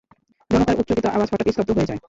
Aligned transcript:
জনতার 0.49 0.79
উচ্চকিত 0.79 1.05
আওয়াজ 1.07 1.27
হঠাৎ 1.33 1.47
স্তব্ধ 1.49 1.69
হয়ে 1.77 1.87
যায়। 1.87 1.99